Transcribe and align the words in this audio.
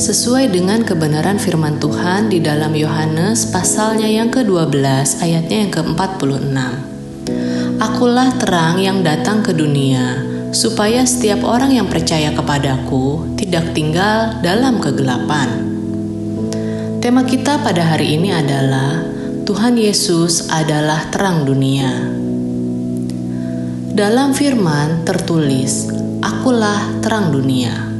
Sesuai 0.00 0.48
dengan 0.48 0.80
kebenaran 0.80 1.36
firman 1.36 1.76
Tuhan 1.76 2.32
di 2.32 2.40
dalam 2.40 2.72
Yohanes 2.72 3.52
pasalnya 3.52 4.08
yang 4.08 4.32
ke-12 4.32 5.20
ayatnya 5.20 5.68
yang 5.68 5.72
ke-46. 5.76 6.56
Akulah 7.76 8.32
terang 8.40 8.80
yang 8.80 9.04
datang 9.04 9.44
ke 9.44 9.52
dunia, 9.52 10.24
supaya 10.56 11.04
setiap 11.04 11.44
orang 11.44 11.76
yang 11.76 11.84
percaya 11.84 12.32
kepadaku 12.32 13.36
tidak 13.36 13.76
tinggal 13.76 14.40
dalam 14.40 14.80
kegelapan. 14.80 15.68
Tema 17.04 17.20
kita 17.28 17.60
pada 17.60 17.84
hari 17.84 18.16
ini 18.16 18.32
adalah 18.32 19.04
Tuhan 19.44 19.76
Yesus 19.76 20.48
adalah 20.48 21.12
terang 21.12 21.44
dunia. 21.44 21.92
Dalam 23.92 24.32
firman 24.32 25.04
tertulis, 25.04 25.92
Akulah 26.24 26.88
terang 27.04 27.36
dunia 27.36 27.99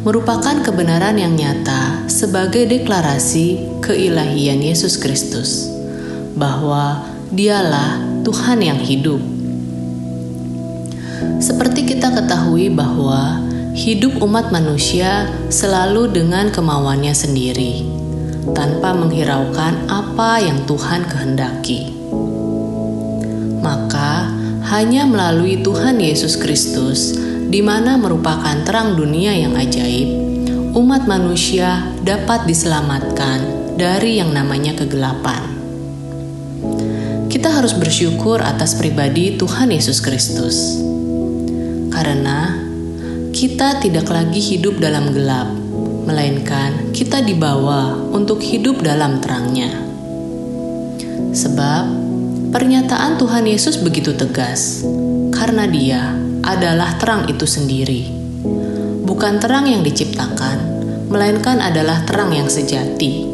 merupakan 0.00 0.64
kebenaran 0.64 1.20
yang 1.20 1.36
nyata 1.36 2.08
sebagai 2.08 2.64
deklarasi 2.64 3.80
keilahian 3.84 4.64
Yesus 4.64 4.96
Kristus, 4.96 5.68
bahwa 6.36 7.04
Dialah 7.30 8.02
Tuhan 8.26 8.58
yang 8.58 8.82
hidup. 8.82 9.22
Seperti 11.38 11.86
kita 11.86 12.10
ketahui 12.10 12.66
bahwa 12.74 13.38
hidup 13.70 14.18
umat 14.18 14.50
manusia 14.50 15.30
selalu 15.46 16.10
dengan 16.10 16.50
kemauannya 16.50 17.14
sendiri, 17.14 17.86
tanpa 18.50 18.98
menghiraukan 18.98 19.86
apa 19.86 20.42
yang 20.42 20.66
Tuhan 20.66 21.06
kehendaki. 21.06 21.94
Maka, 23.62 24.34
hanya 24.74 25.06
melalui 25.06 25.62
Tuhan 25.62 26.02
Yesus 26.02 26.34
Kristus 26.34 27.14
di 27.50 27.66
mana 27.66 27.98
merupakan 27.98 28.54
terang 28.62 28.94
dunia 28.94 29.34
yang 29.34 29.58
ajaib, 29.58 30.06
umat 30.78 31.10
manusia 31.10 31.82
dapat 32.06 32.46
diselamatkan 32.46 33.42
dari 33.74 34.22
yang 34.22 34.30
namanya 34.30 34.78
kegelapan. 34.78 35.50
Kita 37.26 37.50
harus 37.50 37.74
bersyukur 37.74 38.38
atas 38.38 38.78
pribadi 38.78 39.34
Tuhan 39.34 39.74
Yesus 39.74 39.98
Kristus, 39.98 40.78
karena 41.90 42.54
kita 43.34 43.82
tidak 43.82 44.06
lagi 44.06 44.38
hidup 44.38 44.78
dalam 44.78 45.10
gelap, 45.10 45.50
melainkan 46.06 46.94
kita 46.94 47.18
dibawa 47.18 47.98
untuk 48.14 48.38
hidup 48.38 48.78
dalam 48.78 49.18
terangnya. 49.18 49.74
Sebab 51.34 51.82
pernyataan 52.54 53.18
Tuhan 53.18 53.42
Yesus 53.50 53.82
begitu 53.82 54.14
tegas, 54.14 54.86
karena 55.34 55.66
Dia 55.66 56.29
adalah 56.56 56.96
terang 56.98 57.30
itu 57.30 57.46
sendiri. 57.46 58.10
Bukan 59.06 59.42
terang 59.42 59.66
yang 59.66 59.82
diciptakan, 59.82 60.58
melainkan 61.10 61.58
adalah 61.58 62.06
terang 62.06 62.30
yang 62.30 62.46
sejati. 62.46 63.26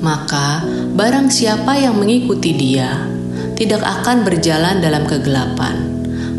Maka, 0.00 0.64
barang 0.96 1.28
siapa 1.28 1.76
yang 1.76 2.00
mengikuti 2.00 2.56
Dia 2.56 3.04
tidak 3.60 3.84
akan 3.84 4.24
berjalan 4.24 4.80
dalam 4.80 5.04
kegelapan, 5.04 5.76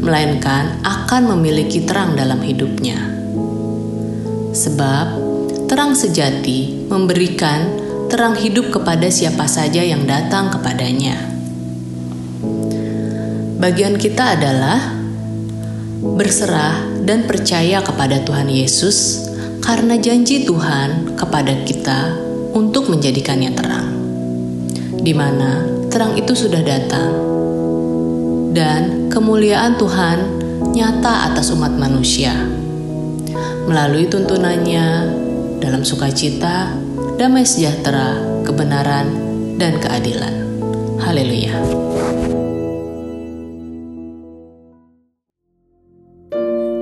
melainkan 0.01 0.81
akan 0.81 1.37
memiliki 1.37 1.85
terang 1.85 2.17
dalam 2.17 2.41
hidupnya. 2.41 2.97
Sebab 4.51 5.07
terang 5.69 5.93
sejati 5.93 6.89
memberikan 6.89 7.79
terang 8.09 8.35
hidup 8.35 8.73
kepada 8.73 9.07
siapa 9.07 9.45
saja 9.47 9.79
yang 9.85 10.03
datang 10.03 10.51
kepadanya. 10.51 11.31
Bagian 13.61 13.95
kita 14.01 14.35
adalah 14.35 15.00
berserah 16.01 16.81
dan 17.05 17.29
percaya 17.29 17.85
kepada 17.85 18.25
Tuhan 18.25 18.49
Yesus 18.49 19.29
karena 19.61 20.01
janji 20.01 20.43
Tuhan 20.43 21.13
kepada 21.13 21.61
kita 21.61 22.17
untuk 22.57 22.89
menjadikannya 22.89 23.51
terang, 23.53 23.89
di 24.97 25.13
mana 25.13 25.61
terang 25.93 26.17
itu 26.17 26.33
sudah 26.33 26.65
datang, 26.65 27.13
dan 28.51 29.07
kemuliaan 29.13 29.77
Tuhan 29.77 30.17
nyata 30.73 31.31
atas 31.31 31.53
umat 31.53 31.77
manusia 31.77 32.33
melalui 33.69 34.09
tuntunannya 34.09 35.13
dalam 35.61 35.85
sukacita, 35.85 36.73
damai 37.21 37.45
sejahtera, 37.45 38.17
kebenaran, 38.41 39.07
dan 39.61 39.77
keadilan. 39.77 40.33
Haleluya! 40.97 42.40